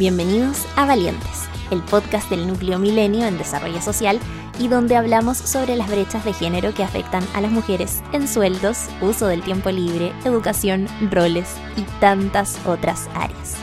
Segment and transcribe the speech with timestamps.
[0.00, 4.18] Bienvenidos a Valientes, el podcast del Núcleo Milenio en Desarrollo Social
[4.58, 8.86] y donde hablamos sobre las brechas de género que afectan a las mujeres en sueldos,
[9.02, 13.56] uso del tiempo libre, educación, roles y tantas otras áreas.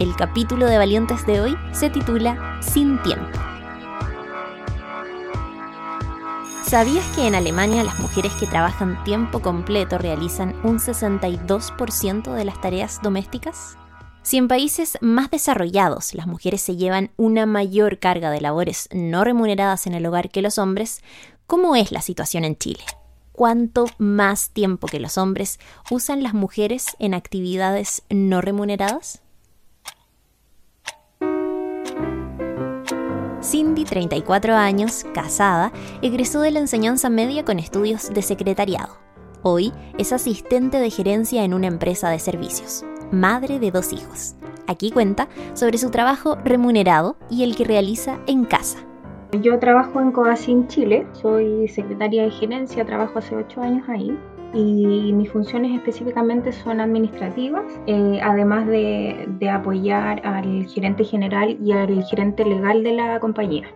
[0.00, 3.45] El capítulo de Valientes de hoy se titula Sin tiempo.
[6.66, 12.60] ¿Sabías que en Alemania las mujeres que trabajan tiempo completo realizan un 62% de las
[12.60, 13.78] tareas domésticas?
[14.22, 19.22] Si en países más desarrollados las mujeres se llevan una mayor carga de labores no
[19.22, 21.02] remuneradas en el hogar que los hombres,
[21.46, 22.82] ¿cómo es la situación en Chile?
[23.30, 29.22] ¿Cuánto más tiempo que los hombres usan las mujeres en actividades no remuneradas?
[33.46, 38.98] Cindy, 34 años, casada, egresó de la enseñanza media con estudios de secretariado.
[39.42, 44.34] Hoy es asistente de gerencia en una empresa de servicios, madre de dos hijos.
[44.66, 48.78] Aquí cuenta sobre su trabajo remunerado y el que realiza en casa.
[49.40, 54.18] Yo trabajo en Coacin Chile, soy secretaria de gerencia, trabajo hace 8 años ahí
[54.52, 62.02] y mis funciones específicamente son administrativas, eh, además de, apoyar al gerente general y al
[62.04, 63.68] gerente legal de la compañía.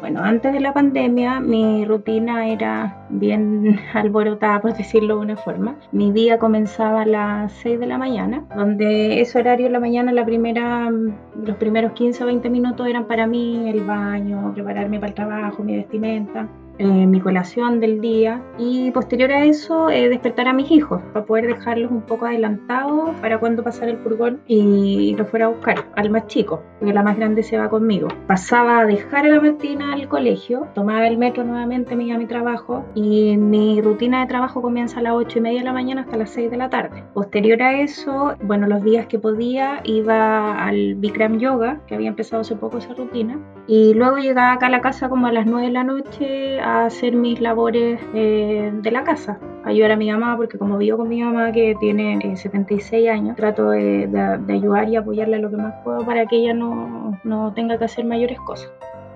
[0.00, 5.76] Bueno, antes de la pandemia mi rutina era bien alborotada, por decirlo de una forma.
[5.92, 10.12] Mi día comenzaba a las 6 de la mañana, donde ese horario de la mañana,
[10.12, 15.10] la primera, los primeros 15 o 20 minutos eran para mí el baño, prepararme para
[15.10, 16.48] el trabajo, mi vestimenta.
[16.78, 21.26] Eh, mi colación del día y posterior a eso eh, despertar a mis hijos para
[21.26, 25.84] poder dejarlos un poco adelantados para cuando pasara el furgón y los fuera a buscar
[25.96, 28.08] al más chico, porque la más grande se va conmigo.
[28.26, 32.18] Pasaba a dejar a la Martina al colegio, tomaba el metro nuevamente, me iba a
[32.18, 35.72] mi trabajo y mi rutina de trabajo comienza a las 8 y media de la
[35.74, 37.04] mañana hasta las 6 de la tarde.
[37.12, 42.40] Posterior a eso, bueno, los días que podía iba al Bikram Yoga, que había empezado
[42.40, 45.66] hace poco esa rutina, y luego llegaba acá a la casa como a las 9
[45.66, 50.36] de la noche a hacer mis labores eh, de la casa, ayudar a mi mamá,
[50.36, 54.08] porque como vivo con mi mamá que tiene 76 eh, años, trato de,
[54.48, 58.04] ayudar y apoyarla lo que más puedo para que ella no, no tenga que hacer
[58.04, 58.72] mayores cosas.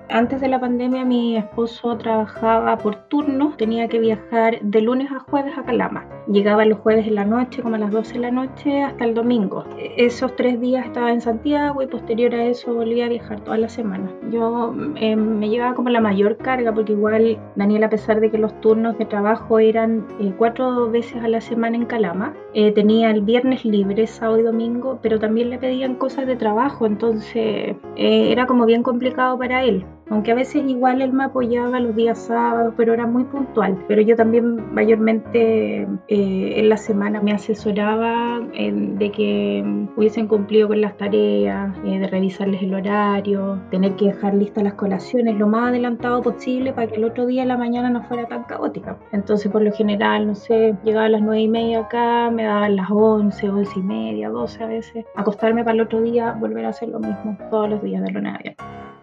[0.09, 5.19] Antes de la pandemia mi esposo trabajaba por turno, tenía que viajar de lunes a
[5.19, 6.07] jueves a Calama.
[6.29, 9.15] Llegaba los jueves en la noche, como a las 12 de la noche, hasta el
[9.15, 9.65] domingo.
[9.97, 13.69] Esos tres días estaba en Santiago y posterior a eso volvía a viajar toda la
[13.69, 14.09] semana.
[14.31, 18.39] Yo eh, me llevaba como la mayor carga porque igual Daniel, a pesar de que
[18.39, 23.11] los turnos de trabajo eran eh, cuatro veces a la semana en Calama, eh, tenía
[23.11, 28.47] el viernes libre, sábado y domingo, pero también le pedían cosas de trabajo, entonces era
[28.47, 32.75] como bien complicado para él aunque a veces igual él me apoyaba los días sábados,
[32.77, 33.77] pero era muy puntual.
[33.89, 39.65] Pero yo también mayormente eh, en la semana me asesoraba de que
[39.97, 44.75] hubiesen cumplido con las tareas, eh, de revisarles el horario, tener que dejar listas las
[44.75, 48.27] colaciones lo más adelantado posible para que el otro día en la mañana no fuera
[48.27, 48.99] tan caótica.
[49.13, 52.77] Entonces por lo general, no sé, llegaba a las nueve y media acá, me daban
[52.77, 56.69] las once, once y media, doce a veces, acostarme para el otro día, volver a
[56.71, 58.96] hacer lo mismo todos los días de lunes a viernes.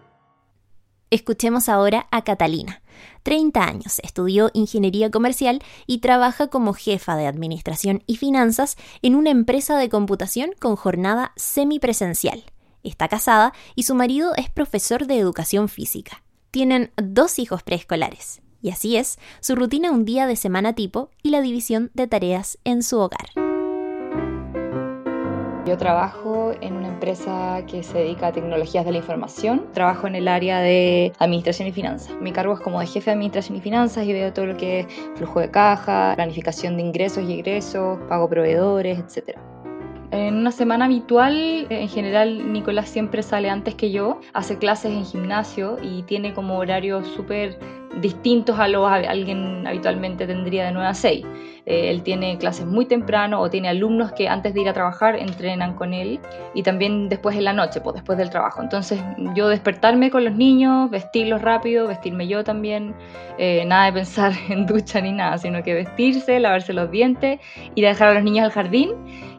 [1.14, 2.82] Escuchemos ahora a Catalina.
[3.22, 9.30] 30 años, estudió ingeniería comercial y trabaja como jefa de administración y finanzas en una
[9.30, 12.42] empresa de computación con jornada semipresencial.
[12.82, 16.24] Está casada y su marido es profesor de educación física.
[16.50, 18.42] Tienen dos hijos preescolares.
[18.60, 22.58] Y así es su rutina un día de semana tipo y la división de tareas
[22.64, 23.28] en su hogar.
[25.64, 29.66] Yo trabajo en una empresa que se dedica a tecnologías de la información.
[29.74, 32.16] Trabajo en el área de administración y finanzas.
[32.18, 34.80] Mi cargo es como de jefe de administración y finanzas y veo todo lo que
[34.80, 39.36] es flujo de caja, planificación de ingresos y egresos, pago proveedores, etc.
[40.14, 45.04] En una semana habitual, en general, Nicolás siempre sale antes que yo, hace clases en
[45.04, 47.58] gimnasio y tiene como horarios súper
[48.00, 51.26] distintos a los que alguien habitualmente tendría de 9 a 6.
[51.66, 55.16] Eh, él tiene clases muy temprano o tiene alumnos que antes de ir a trabajar
[55.16, 56.20] entrenan con él
[56.54, 58.62] y también después en la noche, pues después del trabajo.
[58.62, 59.02] Entonces
[59.34, 62.94] yo despertarme con los niños, vestirlos rápido, vestirme yo también,
[63.38, 67.40] eh, nada de pensar en ducha ni nada, sino que vestirse, lavarse los dientes,
[67.74, 68.90] ir a dejar a los niños al jardín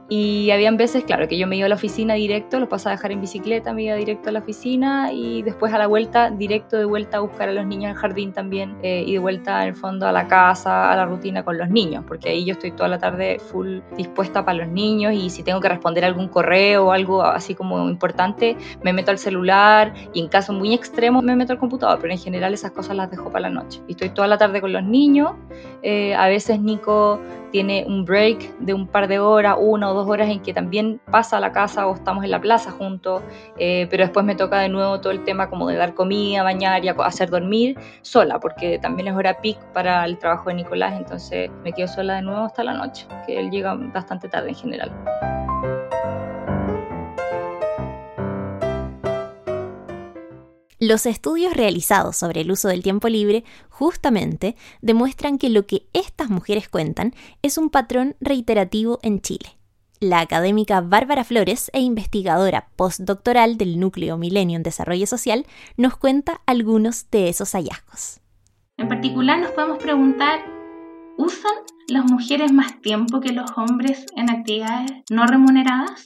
[0.08, 2.98] Y habían veces, claro, que yo me iba a la oficina directo, los pasaba a
[2.98, 6.78] dejar en bicicleta, me iba directo a la oficina y después a la vuelta, directo
[6.78, 9.70] de vuelta a buscar a los niños al jardín también eh, y de vuelta en
[9.70, 12.70] el fondo a la casa, a la rutina con los niños, porque ahí yo estoy
[12.72, 16.86] toda la tarde full dispuesta para los niños y si tengo que responder algún correo
[16.86, 21.36] o algo así como importante, me meto al celular y en caso muy extremo me
[21.36, 23.82] meto al computador, pero en general esas cosas las dejo para la noche.
[23.88, 25.32] Y estoy toda la tarde con los niños,
[25.82, 27.20] eh, a veces Nico
[27.52, 31.00] tiene un break de un par de horas, una o dos horas en que también
[31.12, 33.24] pasa a la casa o estamos en la plaza juntos,
[33.58, 36.86] eh, pero después me toca de nuevo todo el tema como de dar comida, bañar
[36.86, 41.50] y hacer dormir sola, porque también es hora peak para el trabajo de Nicolás, entonces
[41.64, 44.92] me quedo sola de nuevo hasta la noche, que él llega bastante tarde en general.
[50.80, 56.30] Los estudios realizados sobre el uso del tiempo libre justamente demuestran que lo que estas
[56.30, 59.58] mujeres cuentan es un patrón reiterativo en Chile.
[60.08, 65.48] La académica Bárbara Flores e investigadora postdoctoral del Núcleo Milenio en Desarrollo Social
[65.78, 68.22] nos cuenta algunos de esos hallazgos.
[68.78, 70.46] En particular nos podemos preguntar,
[71.18, 71.54] ¿usan
[71.88, 76.06] las mujeres más tiempo que los hombres en actividades no remuneradas?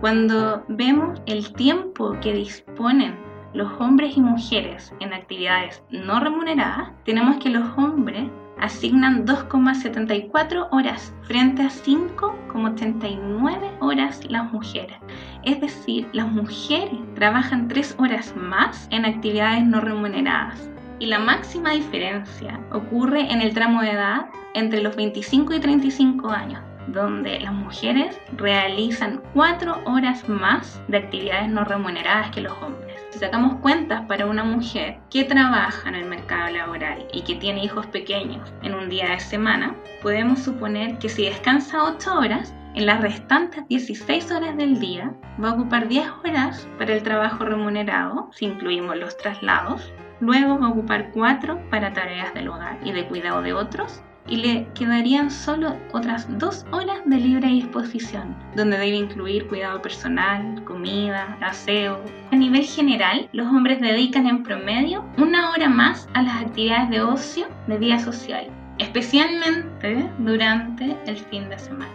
[0.00, 3.18] Cuando vemos el tiempo que disponen
[3.52, 8.30] los hombres y mujeres en actividades no remuneradas, tenemos que los hombres
[8.60, 14.96] asignan 2,74 horas frente a 5,89 horas las mujeres.
[15.44, 20.70] Es decir, las mujeres trabajan 3 horas más en actividades no remuneradas.
[20.98, 26.30] Y la máxima diferencia ocurre en el tramo de edad entre los 25 y 35
[26.30, 26.60] años
[26.92, 32.89] donde las mujeres realizan cuatro horas más de actividades no remuneradas que los hombres.
[33.10, 37.64] Si sacamos cuentas para una mujer que trabaja en el mercado laboral y que tiene
[37.64, 42.86] hijos pequeños en un día de semana, podemos suponer que si descansa 8 horas, en
[42.86, 45.12] las restantes 16 horas del día
[45.42, 49.92] va a ocupar 10 horas para el trabajo remunerado, si incluimos los traslados.
[50.20, 54.36] Luego va a ocupar 4 para tareas del hogar y de cuidado de otros y
[54.36, 61.36] le quedarían solo otras dos horas de libre disposición, donde debe incluir cuidado personal, comida,
[61.40, 62.00] aseo.
[62.30, 67.02] A nivel general, los hombres dedican en promedio una hora más a las actividades de
[67.02, 68.46] ocio de día social,
[68.78, 71.92] especialmente durante el fin de semana.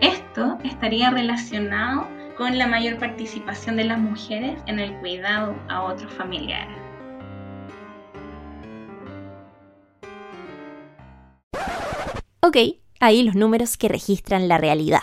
[0.00, 6.12] Esto estaría relacionado con la mayor participación de las mujeres en el cuidado a otros
[6.12, 6.85] familiares.
[12.56, 15.02] Ok, ahí los números que registran la realidad.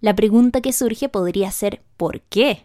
[0.00, 2.64] La pregunta que surge podría ser ¿por qué?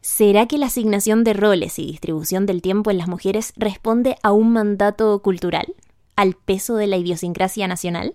[0.00, 4.30] ¿Será que la asignación de roles y distribución del tiempo en las mujeres responde a
[4.30, 5.74] un mandato cultural?
[6.14, 8.14] ¿Al peso de la idiosincrasia nacional?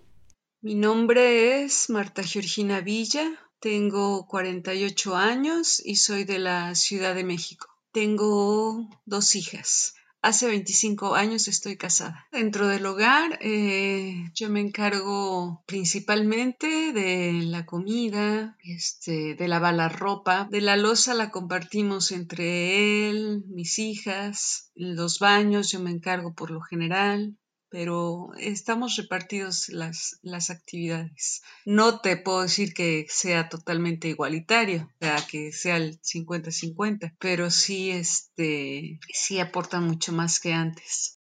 [0.61, 3.29] Mi nombre es Marta Georgina Villa,
[3.59, 7.67] tengo 48 años y soy de la Ciudad de México.
[7.91, 9.93] Tengo dos hijas.
[10.21, 12.27] Hace 25 años estoy casada.
[12.31, 19.87] Dentro del hogar eh, yo me encargo principalmente de la comida, este, de lavar la
[19.87, 26.33] ropa, de la losa la compartimos entre él, mis hijas, los baños yo me encargo
[26.33, 27.37] por lo general,
[27.69, 31.41] pero estamos repartidos las, las actividades.
[31.65, 37.49] No te puedo decir que sea totalmente igualitario, o sea, que sea el 50-50, pero
[37.51, 41.19] sí, este, sí aporta mucho más que antes.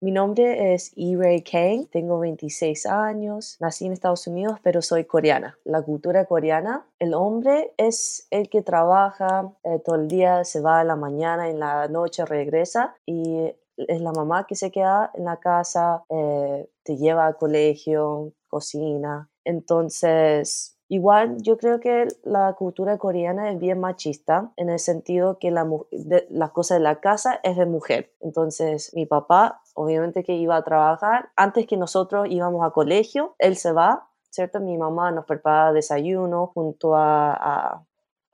[0.00, 1.42] Mi nombre es E.
[1.42, 5.58] Kang, tengo 26 años, nací en Estados Unidos, pero soy coreana.
[5.64, 10.78] La cultura coreana, el hombre es el que trabaja eh, todo el día, se va
[10.78, 13.52] a la mañana, en la noche regresa y
[13.86, 19.30] es la mamá que se queda en la casa, eh, te lleva al colegio, cocina.
[19.44, 25.50] Entonces, igual yo creo que la cultura coreana es bien machista en el sentido que
[25.50, 25.66] la,
[26.30, 28.12] las cosas de la casa es de mujer.
[28.20, 33.56] Entonces, mi papá, obviamente que iba a trabajar, antes que nosotros íbamos a colegio, él
[33.56, 34.60] se va, ¿cierto?
[34.60, 37.87] Mi mamá nos prepara desayuno junto a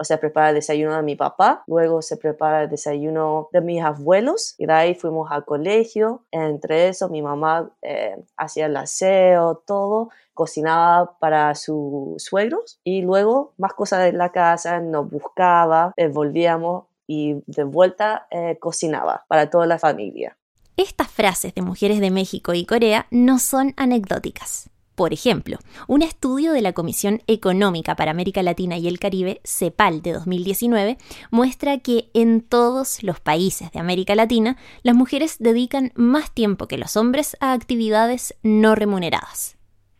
[0.04, 3.82] o sea, prepara el desayuno de mi papá, luego se prepara el desayuno de mis
[3.82, 6.20] abuelos y de ahí fuimos al colegio.
[6.30, 13.54] Entre eso, mi mamá eh, hacía el aseo, todo, cocinaba para sus suegros y luego
[13.56, 19.48] más cosas de la casa, nos buscaba, eh, volvíamos y de vuelta eh, cocinaba para
[19.48, 20.36] toda la familia.
[20.76, 24.68] Estas frases de mujeres de México y Corea no son anecdóticas.
[24.94, 25.58] Por ejemplo,
[25.88, 30.98] un estudio de la Comisión Económica para América Latina y el Caribe, CEPAL, de 2019,
[31.32, 36.78] muestra que en todos los países de América Latina las mujeres dedican más tiempo que
[36.78, 39.56] los hombres a actividades no remuneradas.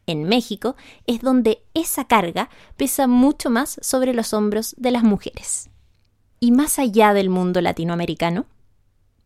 [0.06, 0.76] En México
[1.08, 5.70] es donde esa carga pesa mucho más sobre los hombros de las mujeres.
[6.38, 8.46] ¿Y más allá del mundo latinoamericano?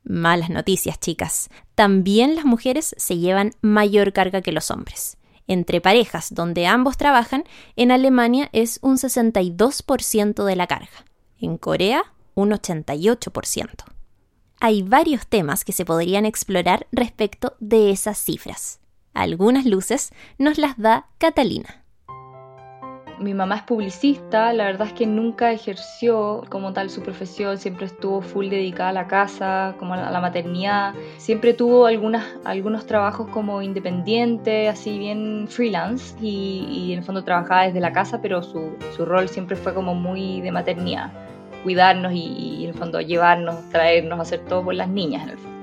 [0.04, 1.50] Malas noticias, chicas.
[1.74, 5.17] También las mujeres se llevan mayor carga que los hombres.
[5.48, 11.04] Entre parejas donde ambos trabajan, en Alemania es un 62% de la carga.
[11.40, 13.84] En Corea, un 88%.
[14.60, 18.80] Hay varios temas que se podrían explorar respecto de esas cifras.
[19.14, 21.84] Algunas luces nos las da Catalina.
[23.20, 27.86] Mi mamá es publicista, la verdad es que nunca ejerció como tal su profesión, siempre
[27.86, 33.28] estuvo full dedicada a la casa, como a la maternidad, siempre tuvo algunas, algunos trabajos
[33.30, 38.76] como independiente, así bien freelance, y, en el fondo trabajaba desde la casa, pero su,
[38.98, 41.10] rol siempre fue como muy de maternidad,
[41.64, 45.38] cuidarnos y, y, en el fondo llevarnos, traernos, hacer todo por las niñas en el
[45.38, 45.57] fondo.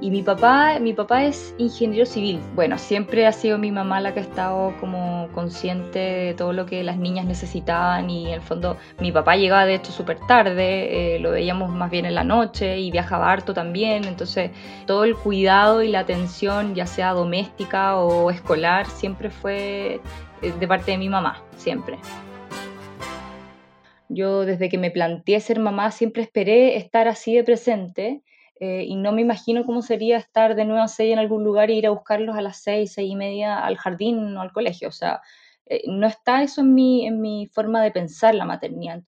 [0.00, 2.38] Y mi papá, mi papá es ingeniero civil.
[2.54, 6.66] Bueno, siempre ha sido mi mamá la que ha estado como consciente de todo lo
[6.66, 11.16] que las niñas necesitaban y en el fondo mi papá llegaba de hecho súper tarde,
[11.16, 14.52] eh, lo veíamos más bien en la noche y viajaba harto también, entonces
[14.86, 20.00] todo el cuidado y la atención, ya sea doméstica o escolar, siempre fue
[20.42, 21.98] eh, de parte de mi mamá, siempre.
[24.08, 28.22] Yo desde que me planteé ser mamá siempre esperé estar así de presente
[28.60, 31.70] eh, y no me imagino cómo sería estar de nuevo a seis en algún lugar
[31.70, 34.88] e ir a buscarlos a las seis, seis y media al jardín o al colegio.
[34.88, 35.20] O sea,
[35.66, 39.02] eh, no está eso en mi, en mi forma de pensar la maternidad.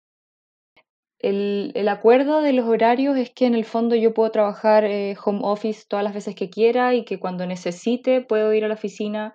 [1.18, 5.16] El, el, acuerdo de los horarios es que en el fondo yo puedo trabajar eh,
[5.22, 8.74] home office todas las veces que quiera y que cuando necesite puedo ir a la
[8.74, 9.34] oficina.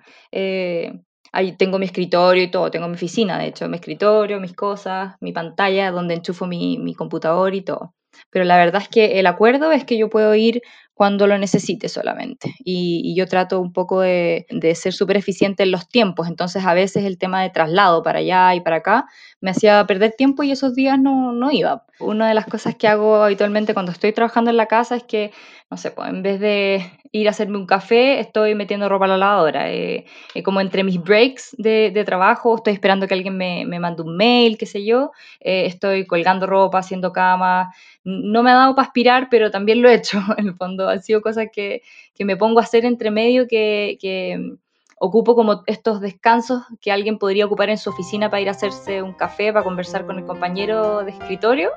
[1.32, 5.16] ahí tengo mi escritorio y todo, tengo mi oficina, de hecho, mi escritorio, mis cosas,
[5.20, 7.94] mi pantalla donde enchufo mi, mi computador y todo.
[8.30, 10.62] Pero la verdad es que el acuerdo es que yo puedo ir
[10.96, 12.56] cuando lo necesite solamente.
[12.64, 14.46] Y, yo trato un poco de,
[14.76, 16.28] ser súper eficiente en los tiempos.
[16.28, 19.06] Entonces a veces el tema de traslado para allá y para acá
[19.42, 21.86] me hacía perder tiempo y esos días no, no iba.
[22.00, 25.32] Una de las cosas que hago habitualmente cuando estoy trabajando en la casa es que,
[25.72, 29.08] no sé, pues en vez de ir a hacerme un café, estoy metiendo ropa a
[29.08, 29.72] la lavadora.
[29.72, 34.02] Eh, eh, como entre mis breaks de, trabajo, estoy esperando que alguien me, me mande
[34.02, 37.74] un mail, qué sé yo, eh, estoy colgando ropa, haciendo cama.
[38.04, 41.02] No me ha dado para aspirar, pero también lo he hecho, en el fondo han
[41.02, 41.82] sido cosas que,
[42.14, 44.58] que me pongo a hacer entre medio que, que,
[44.98, 49.02] ocupo como estos descansos que alguien podría ocupar en su oficina para ir a hacerse
[49.02, 51.72] un café, para conversar con el compañero de escritorio.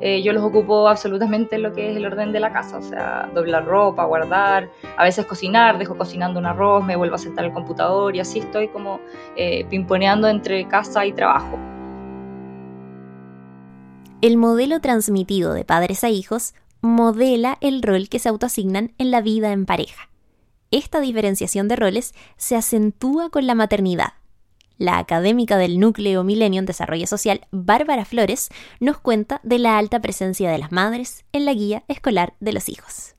[0.00, 2.82] Eh, yo los ocupo absolutamente en lo que es el orden de la casa, o
[2.82, 7.44] sea, doblar ropa, guardar, a veces cocinar, dejo cocinando un arroz, me vuelvo a sentar
[7.44, 9.00] al computador y así estoy como
[9.34, 11.58] eh, pimponeando entre casa y trabajo.
[14.20, 19.20] El modelo transmitido de padres a hijos modela el rol que se autoasignan en la
[19.20, 20.08] vida en pareja.
[20.70, 24.14] Esta diferenciación de roles se acentúa con la maternidad.
[24.76, 28.48] La académica del Núcleo Milenio en Desarrollo Social, Bárbara Flores,
[28.78, 32.68] nos cuenta de la alta presencia de las madres en la guía escolar de los
[32.68, 33.16] hijos.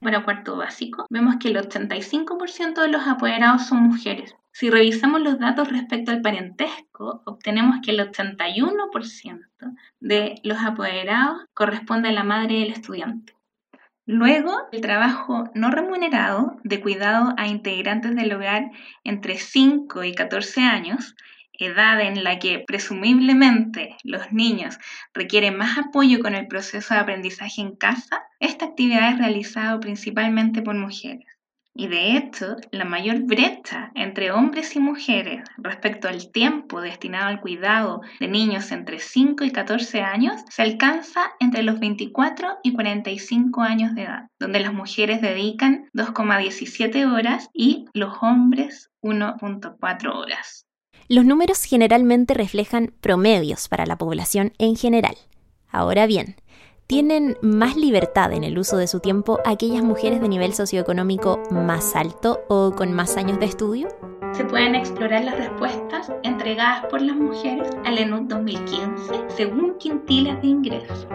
[0.00, 5.38] Para cuarto básico, vemos que el 85% de los apoderados son mujeres, si revisamos los
[5.38, 9.40] datos respecto al parentesco, obtenemos que el 81%
[10.00, 13.34] de los apoderados corresponde a la madre del estudiante.
[14.12, 18.72] Luego, el trabajo no remunerado de cuidado a integrantes del hogar
[19.04, 21.14] entre 5 y 14 años,
[21.52, 24.80] edad en la que presumiblemente los niños
[25.14, 30.60] requieren más apoyo con el proceso de aprendizaje en casa, esta actividad es realizada principalmente
[30.60, 31.39] por mujeres.
[31.74, 37.40] Y de hecho, la mayor brecha entre hombres y mujeres respecto al tiempo destinado al
[37.40, 43.62] cuidado de niños entre 5 y 14 años se alcanza entre los 24 y 45
[43.62, 50.66] años de edad, donde las mujeres dedican 2,17 horas y los hombres 1,4 horas.
[51.08, 55.16] Los números generalmente reflejan promedios para la población en general.
[55.68, 56.36] Ahora bien,
[56.90, 61.94] tienen más libertad en el uso de su tiempo aquellas mujeres de nivel socioeconómico más
[61.94, 63.86] alto o con más años de estudio?
[64.32, 70.48] Se pueden explorar las respuestas entregadas por las mujeres al ENUD 2015 según quintiles de
[70.48, 71.06] ingresos.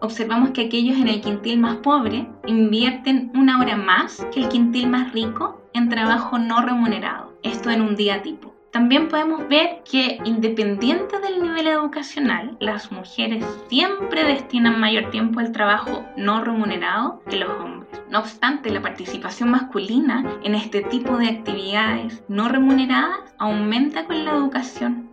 [0.00, 4.90] Observamos que aquellos en el quintil más pobre invierten una hora más que el quintil
[4.90, 8.51] más rico en trabajo no remunerado, esto en un día tipo.
[8.72, 15.52] También podemos ver que independiente del nivel educacional, las mujeres siempre destinan mayor tiempo al
[15.52, 18.00] trabajo no remunerado que los hombres.
[18.08, 24.32] No obstante, la participación masculina en este tipo de actividades no remuneradas aumenta con la
[24.32, 25.10] educación.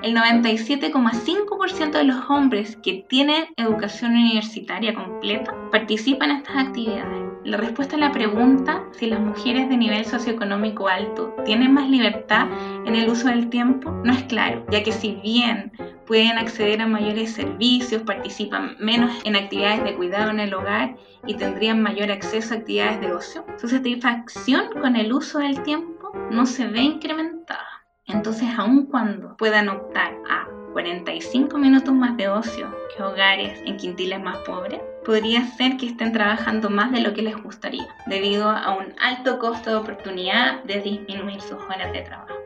[0.00, 7.22] El 97,5% de los hombres que tienen educación universitaria completa participan en estas actividades.
[7.44, 12.46] La respuesta a la pregunta si las mujeres de nivel socioeconómico alto tienen más libertad
[12.84, 15.72] en el uso del tiempo no es claro, ya que si bien
[16.06, 20.96] pueden acceder a mayores servicios, participan menos en actividades de cuidado en el hogar
[21.26, 26.12] y tendrían mayor acceso a actividades de ocio, su satisfacción con el uso del tiempo
[26.30, 27.84] no se ve incrementada.
[28.06, 34.20] Entonces, aun cuando puedan optar a 45 minutos más de ocio que hogares en quintiles
[34.20, 38.76] más pobres, podría ser que estén trabajando más de lo que les gustaría, debido a
[38.76, 42.41] un alto costo de oportunidad de disminuir sus horas de trabajo.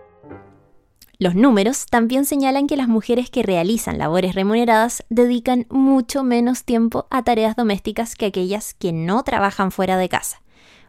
[1.18, 7.06] Los números también señalan que las mujeres que realizan labores remuneradas dedican mucho menos tiempo
[7.10, 10.42] a tareas domésticas que aquellas que no trabajan fuera de casa,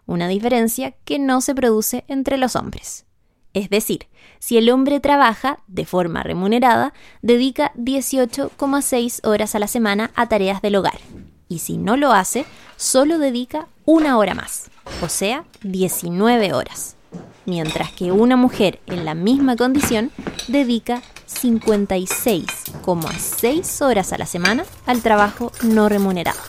[0.06, 3.06] una diferencia que no se produce entre los hombres.
[3.54, 4.08] Es decir,
[4.40, 10.62] si el hombre trabaja de forma remunerada, dedica 18,6 horas a la semana a tareas
[10.62, 11.00] del hogar,
[11.48, 14.70] y si no lo hace, solo dedica una hora más,
[15.02, 16.97] o sea, 19 horas
[17.46, 20.12] mientras que una mujer en la misma condición
[20.48, 26.40] dedica 56,6 horas a la semana al trabajo no remunerado.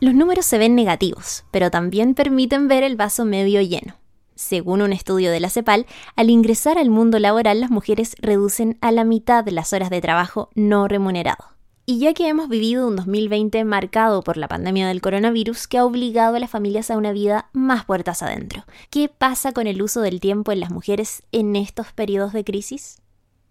[0.00, 3.96] Los números se ven negativos, pero también permiten ver el vaso medio lleno.
[4.34, 8.90] Según un estudio de la CEPAL, al ingresar al mundo laboral las mujeres reducen a
[8.90, 11.53] la mitad las horas de trabajo no remunerado.
[11.86, 15.84] Y ya que hemos vivido un 2020 marcado por la pandemia del coronavirus que ha
[15.84, 20.00] obligado a las familias a una vida más puertas adentro, ¿qué pasa con el uso
[20.00, 23.02] del tiempo en las mujeres en estos periodos de crisis?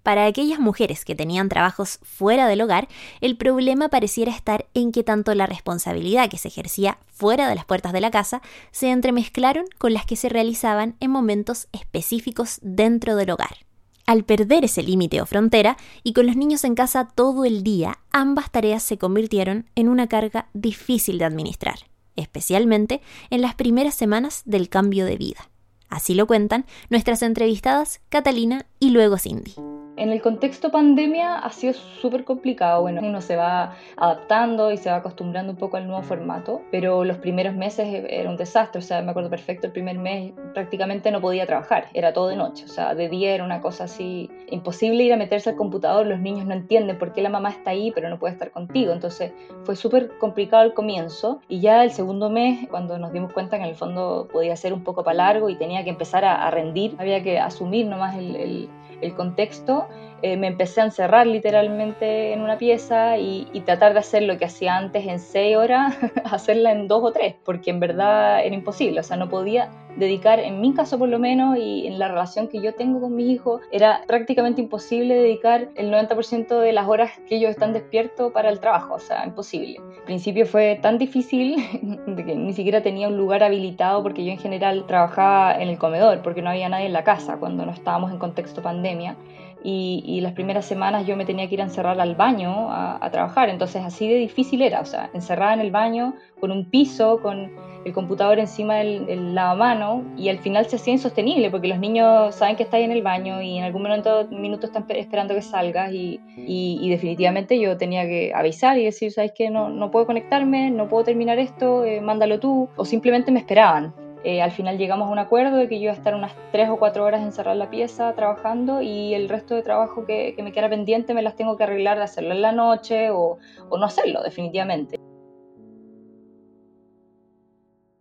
[0.02, 2.88] Para aquellas mujeres que tenían trabajos fuera del hogar,
[3.22, 7.66] el problema pareciera estar en que tanto la responsabilidad que se ejercía fuera de las
[7.66, 13.16] puertas de la casa se entremezclaron con las que se realizaban en momentos específicos dentro
[13.16, 13.58] del hogar.
[14.05, 18.00] Al perder ese límite o frontera y con los niños en casa todo el día,
[18.12, 21.79] ambas tareas se convirtieron en una carga difícil de administrar,
[22.15, 25.50] especialmente en las primeras semanas del cambio de vida.
[25.89, 29.53] Así lo cuentan nuestras entrevistadas Catalina y luego Cindy.
[29.96, 32.82] En el contexto pandemia ha sido súper complicado.
[32.82, 37.04] Bueno, uno se va adaptando y se va acostumbrando un poco al nuevo formato, pero
[37.04, 38.80] los primeros meses e-, era un desastre.
[38.80, 42.36] O sea, me acuerdo perfecto, el primer mes prácticamente no podía trabajar, era todo de
[42.36, 42.66] noche.
[42.66, 46.08] O sea, de día era una cosa así imposible ir a meterse al computador.
[46.08, 48.94] Los niños no entienden por qué la mamá está ahí, pero no puede estar contigo.
[48.94, 49.32] Entonces
[49.64, 51.40] fue súper complicado al comienzo.
[51.48, 54.74] Y ya el segundo mes, cuando nos dimos cuenta que en el fondo podía ser
[54.74, 58.36] un poco para largo y tenía que empezar a, rendir, había que asumir nomás el
[58.36, 58.70] el
[59.11, 59.87] contexto,
[60.24, 64.46] eh, me empecé a encerrar literalmente en una pieza y, tratar de hacer lo que
[64.46, 69.01] hacía antes en seis horas, hacerla en dos o tres, porque en verdad era imposible,
[69.01, 72.48] o sea, no podía dedicar, en mi caso por lo menos, y en la relación
[72.48, 77.12] que yo tengo con mis hijos, era prácticamente imposible dedicar el 90% de las horas
[77.27, 79.79] que ellos están despiertos para el trabajo, o sea, imposible.
[79.79, 81.57] Al principio fue tan difícil
[82.16, 86.22] que ni siquiera tenía un lugar habilitado porque yo en general trabajaba en el comedor,
[86.22, 89.18] porque no había nadie en la casa cuando no estábamos en contexto pandemia
[89.64, 93.50] y, las primeras semanas yo me tenía que ir a encerrar al baño a, trabajar,
[93.50, 97.52] entonces así de difícil era, o sea, encerrada en el baño, con un piso, con
[97.86, 102.56] el computador encima del lavamano y al final se hacía insostenible porque los niños saben
[102.56, 105.92] que está ahí en el baño y en algún momento, minuto están esperando que salgas
[105.94, 109.50] y, y, definitivamente yo tenía que avisar y decir, ¿sabes qué?
[109.50, 113.94] No, no puedo conectarme, no puedo terminar esto, eh, mándalo tú o simplemente me esperaban.
[114.24, 116.70] Eh, al final llegamos a un acuerdo de que yo iba a estar unas tres
[116.70, 120.53] o cuatro horas encerrada en la pieza trabajando y el resto de trabajo que, me
[120.53, 123.38] queda pendiente me las tengo que arreglar de hacerlo en la noche o,
[123.70, 124.98] no hacerlo definitivamente.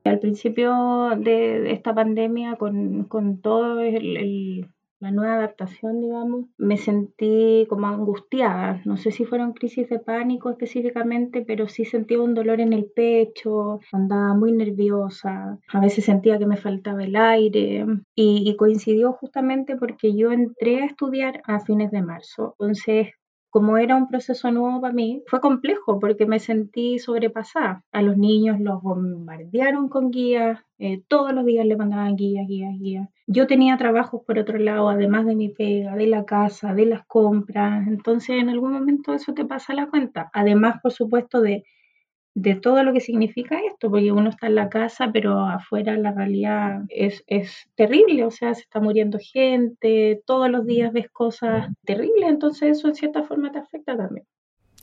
[0.04, 4.68] Al principio de esta pandemia, con, todo el
[5.02, 8.80] la nueva adaptación, digamos, me sentí como angustiada.
[8.84, 12.84] No sé si fueron crisis de pánico específicamente, pero sí sentía un dolor en el
[12.84, 17.84] pecho, andaba muy nerviosa, a veces sentía que me faltaba el aire
[18.14, 22.54] y, coincidió justamente porque yo entré a estudiar a fines de marzo.
[22.60, 23.08] Entonces,
[23.52, 27.84] como era un proceso nuevo para mí, fue complejo porque me sentí sobrepasada.
[27.92, 32.72] A los niños los bombardearon con guías, eh, todos los días le mandaban guías, guías,
[32.78, 33.10] guías.
[33.26, 37.04] Yo tenía trabajos por otro lado, además de mi pega, de la casa, de las
[37.06, 37.86] compras.
[37.88, 40.30] Entonces, en algún momento eso te pasa la cuenta.
[40.32, 41.64] Además, por supuesto, de
[42.34, 46.12] de todo lo que significa esto, porque uno está en la casa, pero afuera la
[46.12, 51.68] realidad es, es, terrible, o sea, se está muriendo gente, todos los días ves cosas
[51.84, 54.26] terribles, entonces eso en cierta forma te afecta también.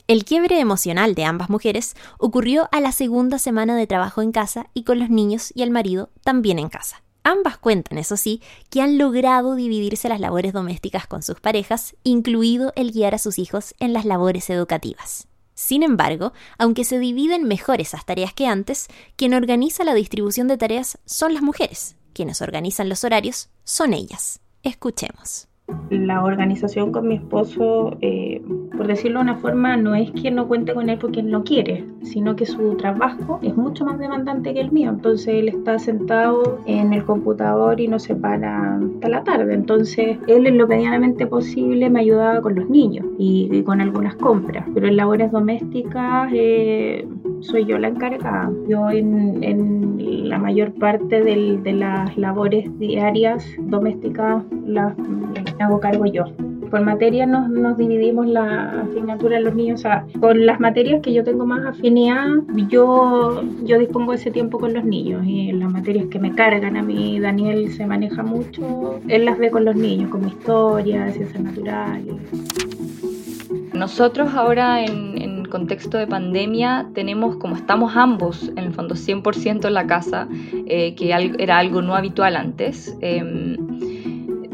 [0.06, 4.66] El quiebre emocional de ambas mujeres ocurrió a la segunda semana de trabajo en casa
[4.74, 7.02] y con los niños y el marido también en casa.
[7.22, 12.72] Ambas cuentan, eso sí, que han logrado dividirse las labores domésticas con sus parejas, incluido
[12.76, 15.29] el guiar a sus hijos en las labores educativas.
[15.60, 20.56] Sin embargo, aunque se dividen mejor esas tareas que antes, quien organiza la distribución de
[20.56, 21.96] tareas son las mujeres.
[22.14, 24.40] Quienes organizan los horarios son ellas.
[24.62, 25.49] Escuchemos.
[25.90, 28.42] La organización con mi esposo, eh,
[28.76, 31.44] por decirlo de una forma, no es que no cuente con él porque él no
[31.44, 34.90] quiere, sino que su trabajo es mucho más demandante que el mío.
[34.90, 39.54] Entonces él está sentado en el computador y no se para hasta la tarde.
[39.54, 44.66] Entonces él en lo medianamente posible me ayudaba con los niños y, con algunas compras.
[44.74, 47.06] Pero en labores domésticas eh,
[47.40, 48.50] soy yo la encargada.
[48.68, 49.90] Yo en,
[50.28, 54.94] la mayor parte de las labores diarias domésticas las
[55.62, 56.24] hago cargo yo
[56.70, 59.80] por materia nos, nos, dividimos la asignatura de los niños.
[59.80, 62.26] O sea, con las materias que yo tengo más afinidad,
[62.68, 65.26] yo, yo dispongo ese tiempo con los niños.
[65.26, 69.50] Y las materias que me cargan a mí, Daniel se maneja mucho, él las ve
[69.50, 72.14] con los niños, con historia, ciencias naturales.
[73.74, 79.66] Nosotros ahora en, en contexto de pandemia tenemos, como estamos ambos en el fondo 100%
[79.66, 80.28] en la casa,
[80.66, 83.58] eh, que era algo no habitual antes, eh,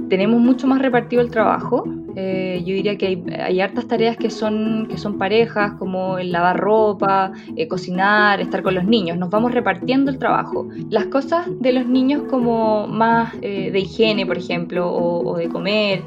[0.09, 1.85] tenemos mucho más repartido el trabajo.
[2.19, 6.59] Eh, yo diría que hay, hartas tareas que son, que son parejas, como el lavar
[6.59, 9.19] ropa, eh, cocinar, estar con los niños.
[9.19, 10.67] Nos vamos repartiendo el trabajo.
[10.89, 16.03] Las cosas de los niños como más eh, de higiene, por ejemplo, o, de comer,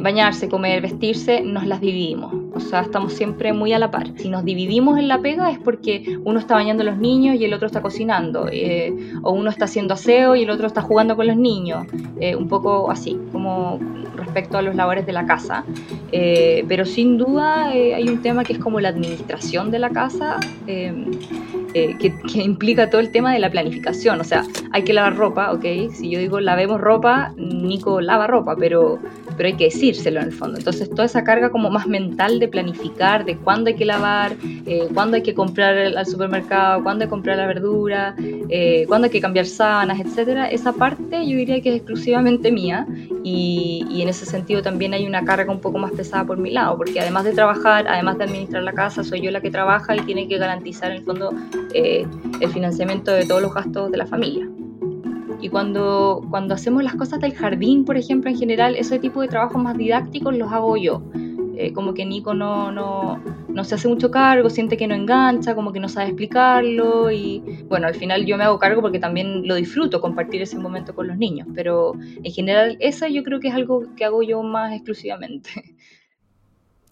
[0.00, 2.32] bañarse, comer, vestirse, nos las dividimos.
[2.54, 4.06] O sea, estamos siempre muy a la par.
[4.16, 7.44] Si nos dividimos en la pega es porque uno está bañando a los niños y
[7.44, 8.46] el otro está cocinando.
[9.22, 11.86] o uno está haciendo aseo y el otro está jugando con los niños.
[12.38, 13.78] un poco así, como
[14.16, 15.41] respecto a los labores de la casa.
[16.12, 19.90] Eh, pero sin duda eh, hay un tema que es como la administración de la
[19.90, 20.92] casa, eh,
[21.72, 24.20] que, implica todo el tema de la planificación.
[24.20, 25.64] O sea, hay que lavar ropa, ok.
[25.92, 28.98] Si yo digo lavemos ropa, Nico lava ropa, pero,
[29.42, 30.56] pero hay que decírselo en el fondo.
[30.56, 34.36] Entonces, toda esa carga como más mental de planificar, de cuándo hay que lavar,
[34.94, 38.14] cuándo hay que comprar al supermercado, cuándo hay que comprar la verdura,
[38.86, 42.86] cuándo hay que cambiar sábanas, etcétera, esa parte yo diría que es exclusivamente mía
[43.24, 46.52] y, y en ese sentido también hay una carga un poco más pesada por mi
[46.52, 49.96] lado, porque además de trabajar, además de administrar la casa, soy yo la que trabaja
[49.96, 51.32] y tiene que garantizar en el fondo
[51.74, 52.06] eh,
[52.40, 54.51] el financiamiento de todos los gastos de la familia.
[55.42, 59.28] Y cuando, cuando hacemos las cosas del jardín, por ejemplo, en general, ese tipo de
[59.28, 61.02] trabajos más didácticos los hago yo.
[61.56, 65.54] Eh, como que Nico no, no, no, se hace mucho cargo, siente que no engancha,
[65.54, 69.46] como que no sabe explicarlo y bueno, al final yo me hago cargo porque también
[69.46, 73.48] lo disfruto compartir ese momento con los niños, pero en general eso yo creo que
[73.48, 75.50] es algo que hago yo más exclusivamente.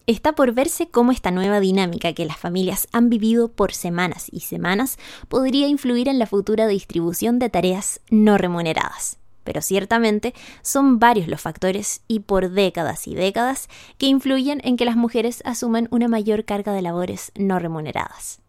[0.07, 4.41] Está por verse cómo esta nueva dinámica que las familias han vivido por semanas y
[4.41, 11.27] semanas podría influir en la futura distribución de tareas no remuneradas pero ciertamente son varios
[11.27, 16.07] los factores y por décadas y décadas que influyen en que las mujeres asuman una
[16.07, 18.39] mayor carga de labores no remuneradas.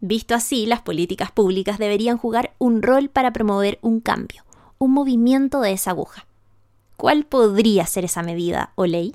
[0.00, 4.44] Visto así, las políticas públicas deberían jugar un rol para promover un cambio,
[4.78, 6.26] un movimiento de esa aguja.
[6.96, 9.14] ¿Cuál podría ser esa medida o ley?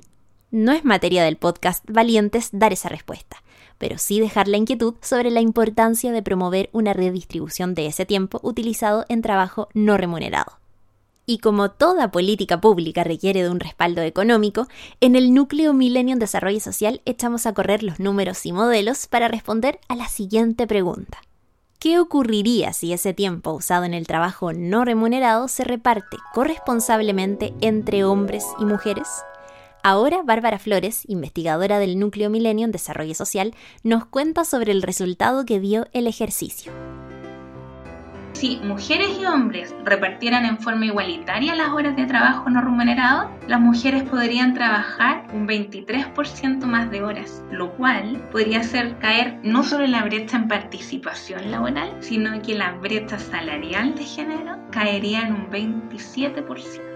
[0.52, 3.42] No es materia del podcast Valientes dar esa respuesta,
[3.78, 8.38] pero sí dejar la inquietud sobre la importancia de promover una redistribución de ese tiempo
[8.42, 10.58] utilizado en trabajo no remunerado.
[11.24, 14.68] Y como toda política pública requiere de un respaldo económico,
[15.00, 19.80] en el núcleo Millennium Desarrollo Social echamos a correr los números y modelos para responder
[19.88, 21.22] a la siguiente pregunta.
[21.78, 28.04] ¿Qué ocurriría si ese tiempo usado en el trabajo no remunerado se reparte corresponsablemente entre
[28.04, 29.08] hombres y mujeres?
[29.84, 35.58] Ahora Bárbara Flores, investigadora del Núcleo Millennium Desarrollo Social, nos cuenta sobre el resultado que
[35.58, 36.70] dio el ejercicio.
[38.34, 43.60] Si mujeres y hombres repartieran en forma igualitaria las horas de trabajo no remunerado, las
[43.60, 49.86] mujeres podrían trabajar un 23% más de horas, lo cual podría hacer caer no solo
[49.86, 55.50] la brecha en participación laboral, sino que la brecha salarial de género caería en un
[55.50, 56.91] 27%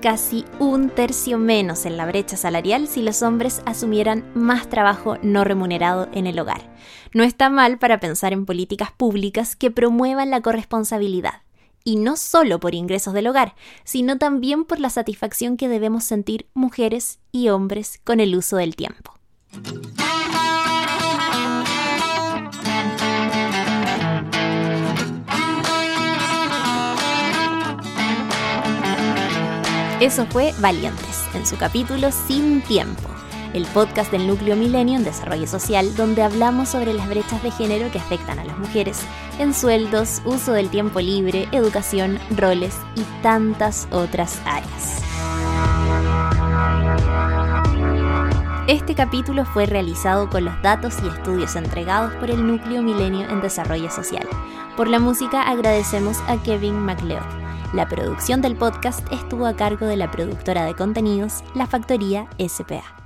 [0.00, 5.44] casi un tercio menos en la brecha salarial si los hombres asumieran más trabajo no
[5.44, 6.74] remunerado en el hogar.
[7.12, 11.42] No está mal para pensar en políticas públicas que promuevan la corresponsabilidad,
[11.84, 16.48] y no solo por ingresos del hogar, sino también por la satisfacción que debemos sentir
[16.54, 19.14] mujeres y hombres con el uso del tiempo.
[30.00, 33.10] Eso fue Valientes, en su capítulo Sin Tiempo,
[33.52, 37.90] el podcast del Núcleo Milenio en Desarrollo Social, donde hablamos sobre las brechas de género
[37.92, 38.98] que afectan a las mujeres
[39.38, 45.02] en sueldos, uso del tiempo libre, educación, roles y tantas otras áreas.
[48.68, 53.42] Este capítulo fue realizado con los datos y estudios entregados por el Núcleo Milenio en
[53.42, 54.26] Desarrollo Social.
[54.78, 59.96] Por la música agradecemos a Kevin MacLeod La producción del podcast estuvo a cargo de
[59.96, 62.99] la productora de contenidos La Factoría SPA.